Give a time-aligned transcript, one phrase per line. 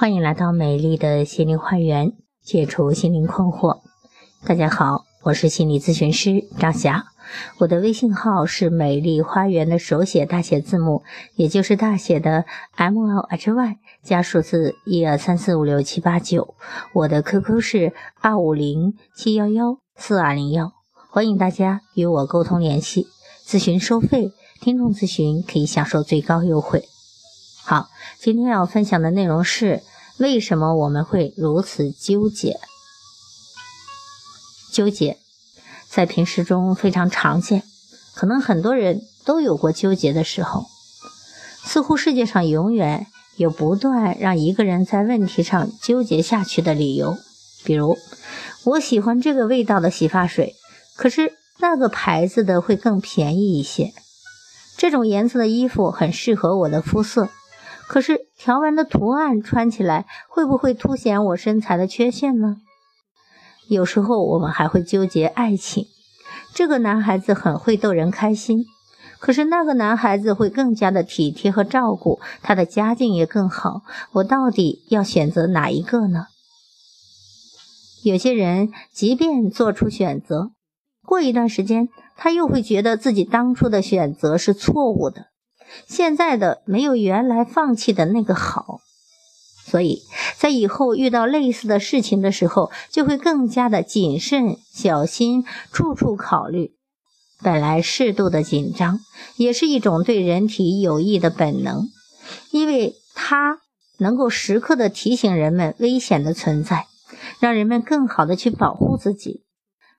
[0.00, 3.80] 欢迎来到美丽的心灵花园，解除心灵困惑。
[4.46, 7.06] 大家好，我是心理咨询师张霞，
[7.58, 11.02] 我的微信号是美丽花园的手写大写字母，
[11.34, 12.44] 也就是大写的
[12.76, 16.54] M L H Y 加数字一二三四五六七八九。
[16.92, 20.70] 我的 QQ 是二五零七幺幺四二零幺，
[21.10, 23.08] 欢迎大家与我沟通联系。
[23.44, 24.30] 咨询收费，
[24.60, 26.84] 听众咨询可以享受最高优惠。
[27.70, 29.82] 好，今天要分享的内容是
[30.16, 32.58] 为什么我们会如此纠结？
[34.72, 35.18] 纠结
[35.86, 37.62] 在平时中非常常见，
[38.14, 40.64] 可能很多人都有过纠结的时候。
[41.62, 47.18] 似乎世界上永远有不断让一个人在问题上纠结下去的理由，
[47.64, 47.98] 比如
[48.64, 50.56] 我喜欢这个味道的洗发水，
[50.96, 53.92] 可是那个牌子的会更便宜一些；
[54.78, 57.28] 这种颜色的衣服很适合我的肤色。
[57.88, 62.58] 可是条纹的图案穿起来会不会凸显我身材的缺陷呢？
[63.66, 65.86] 有时候我们还会纠结爱情，
[66.54, 68.66] 这个男孩子很会逗人开心，
[69.18, 73.80] 可是那个男孩子会更加的体贴和照顾，他的家境也更好，
[74.12, 76.26] 我到底要选择哪一个呢？
[78.04, 80.50] 有些人即便做出选择，
[81.06, 85.28] 过一段时间他又会觉得自己当初的选择是错误的。
[85.86, 88.80] 现在的没有原来放弃的那个好，
[89.66, 90.02] 所以
[90.36, 96.72] 在以后遇到类似的事情的时候，就会更加的谨慎小心，处处考虑。
[97.40, 98.98] 本来适度的紧张，
[99.36, 101.88] 也是一种对人体有益的本能，
[102.50, 103.60] 因为它
[103.98, 106.86] 能够时刻的提醒人们危险的存在，
[107.38, 109.44] 让人们更好的去保护自己。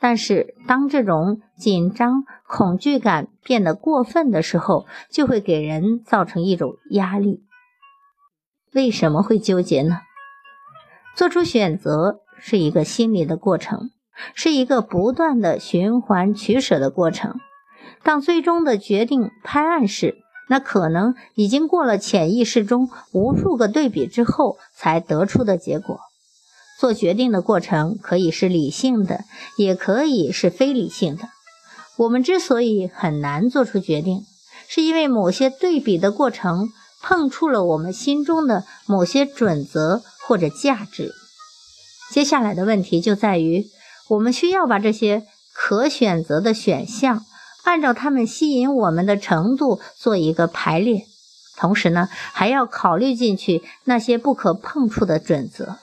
[0.00, 7.42] 但是，当这种紧张、恐惧感变得过分的时候，就会给人造成一种压力。
[8.72, 10.00] 为什么会纠结呢？
[11.14, 13.90] 做出选择是一个心理的过程，
[14.34, 17.38] 是一个不断的循环取舍的过程。
[18.02, 20.16] 当最终的决定拍案时，
[20.48, 26.00] 那可能已经过了潜意识中无数个对比之后才得出的结果。
[26.80, 29.24] 做决定的过程可以是理性的，
[29.58, 31.28] 也可以是非理性的。
[31.98, 34.24] 我们之所以很难做出决定，
[34.66, 36.70] 是因为某些对比的过程
[37.02, 41.12] 碰触了我们心中的某些准则或者价值。
[42.10, 43.66] 接下来的问题就在于，
[44.08, 47.26] 我们需要把这些可选择的选项，
[47.64, 51.04] 按照它们吸引我们的程度做一个排列，
[51.58, 55.76] 同时呢，还要考虑进去那些不可碰触的准则。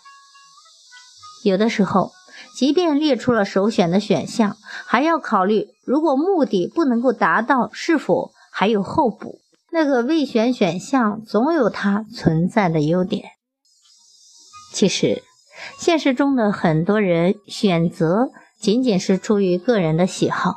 [1.48, 2.12] 有的时候，
[2.58, 9.40] 即便列出了首选的选项，还要考虑如果目的不能够达到，是否还有候补。
[9.72, 13.24] 那个未选选项总有它存在的优点。
[14.74, 15.24] 其实，
[15.80, 20.56] 现实中的很多人选择仅仅是出于个人的喜好，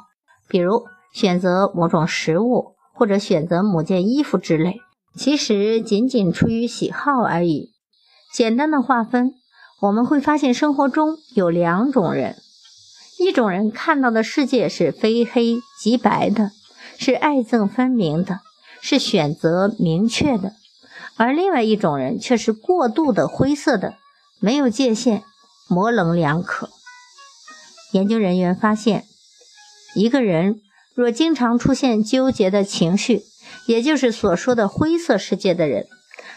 [0.49, 4.81] 比如选择某种食物或者选择某件衣服之类，
[5.15, 7.71] 其实仅仅出于喜好而已。
[8.33, 9.35] 简单的划分。
[9.81, 12.37] 我们会发现，生活中有两种人：
[13.19, 16.51] 一种人看到的世界是非黑即白的，
[16.99, 18.41] 是爱憎分明的，
[18.83, 20.51] 是选择明确的；
[21.17, 23.95] 而另外一种人却是过度的灰色的，
[24.39, 25.23] 没有界限，
[25.67, 26.69] 模棱两可。
[27.93, 29.07] 研究人员发现，
[29.95, 30.61] 一个人
[30.95, 33.23] 若经常出现纠结的情绪，
[33.67, 35.87] 也就是所说的灰色世界的人。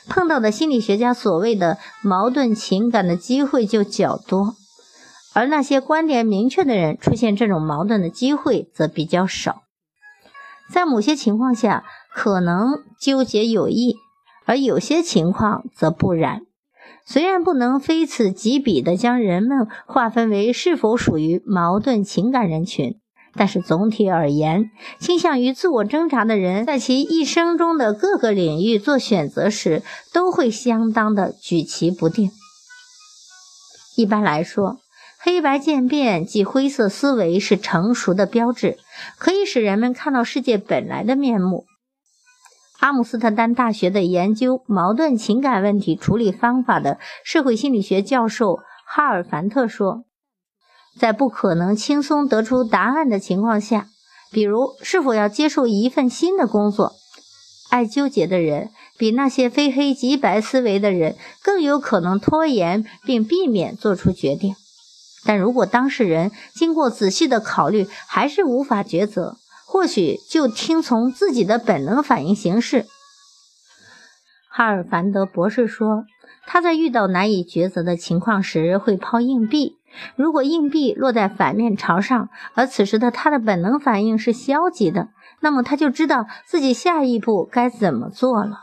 [0.08, 4.56] 碰到的心理学家所谓的矛盾情感的机会就较多，
[5.34, 9.64] 而那些观点明确的人出现这种矛盾的机会则比较少。
[10.72, 11.84] 在某些情况下，
[12.14, 13.98] 可能纠结有益，
[14.46, 16.42] 而有些情况则不然。
[17.06, 23.00] 虽然不能非此即彼地将人们划分为是否属于矛盾情感人群。
[23.36, 29.82] 但是总体而言，倾向于自我挣扎的人，在其一生中的各个领域做选择时，
[30.14, 32.32] 都会相当的举棋不定。
[33.96, 34.78] 一般来说，
[35.20, 38.78] 黑白渐变即灰色思维是成熟的标志，
[39.18, 41.66] 可以使人们看到世界本来的面目。
[42.80, 50.04] 阿姆斯特丹大学的研究矛盾情感问题处理方法的社会心理学教授哈尔凡特说。
[50.98, 53.88] 在不可能轻松得出答案的情况下，
[54.32, 56.94] 比如是否要接受一份新的工作，
[57.70, 64.56] 爱纠结的人比那些非黑即白思维的人更有可能拖延并避免做出决定。
[65.26, 72.86] 但如果当事人经过仔细的考虑还是无法抉择，或许就听从自己的本能反应行事。
[74.50, 76.06] 哈尔凡德博士说，
[76.46, 79.78] 他在遇到难以抉择的情况时会抛硬币。
[80.16, 85.10] 如果硬币落在反面朝上，而此时的他的本能反应是消极的，
[85.40, 88.60] 那么他就知道自己下一步该怎么做了。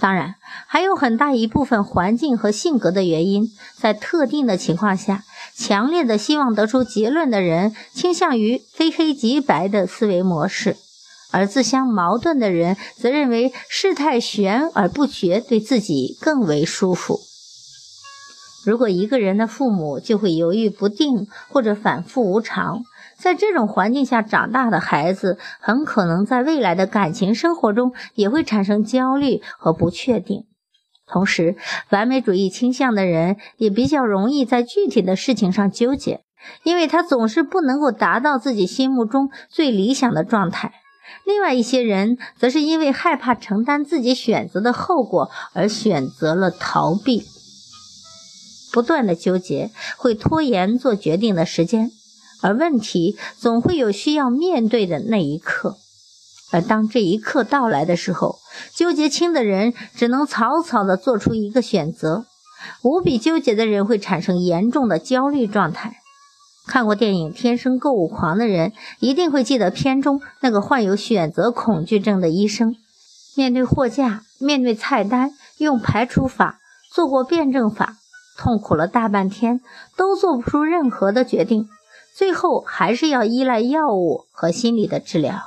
[0.00, 0.34] 当然，
[0.66, 5.22] 还有很大一部分环境和性格的原因，在特定的情况下，
[5.54, 10.76] 强烈的希望得出结论的人倾向于非黑即白的思维模式。
[11.30, 17.18] 而自相矛盾的人则认为事态悬而不决对自己更为舒服。
[18.64, 22.82] 如果一个人的父母就会犹豫不定或者反复无常，
[23.18, 30.44] 在这种环境下长大的孩子，很可能在未来的感情生活中也会产生焦虑和不确定。
[31.06, 31.56] 同时，
[31.90, 36.22] 完美主义倾向的人也比较容易在具体的事情上纠结，
[36.62, 40.72] 因为他总是不能够达到自己心目中最理想的状态。
[41.26, 47.22] 另外一些人则是因为害怕承担自己选择的后果而选择了逃避，
[48.74, 51.92] 不断的纠结会拖延做决定的时间，
[52.42, 55.76] 而问题总会有需要面对的那一刻，
[56.50, 58.40] 而当这一刻到来的时候，
[58.74, 62.26] 纠结轻的人只能草草的做出一个选择，
[62.82, 65.98] 无比纠结的人会产生严重的焦虑状态。
[66.66, 72.74] 看过电影《天生购物狂》的人一定会记得片中那个患有选择恐惧症的医生，
[73.36, 76.58] 面对货架、面对菜单，用排除法
[76.92, 77.98] 做过辩证法，
[78.36, 79.60] 痛苦了大半天，
[79.96, 81.68] 都做不出任何的决定，
[82.14, 85.42] 最后还是要依赖药物和心理的治疗。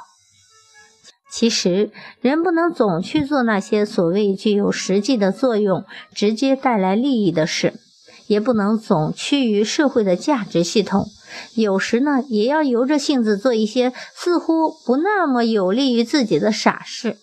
[1.30, 1.92] 其实，
[2.22, 7.80] 人不能总去做那些所谓具有实际的作用、直接带来利益的事。
[8.28, 11.08] 也不能总趋于社会的价值系统，
[11.56, 17.20] 有时呢，也要由着性子做一些似乎不那么有利于自己的傻事。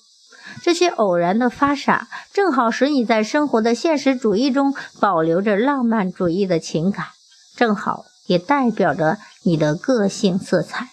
[0.63, 7.07] 这些偶然的发傻，正好使你在生活的现实主义中保留着浪漫主义的情感，
[7.57, 10.89] 正好也代表着你的个性色彩。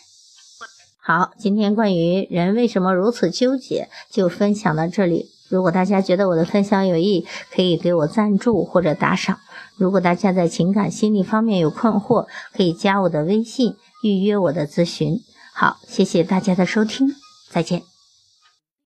[1.04, 5.32] 好，今天关于人为什么如此纠结，就分享到这里。
[5.50, 9.40] 如果大家觉得我的分享有益，可以给我赞助或者打赏。
[9.76, 15.20] 如果大家在情感心理方面有困惑，可以加我的微信预约我的咨询。
[15.54, 17.16] 好，谢谢大家的收听，
[17.50, 17.91] 再见。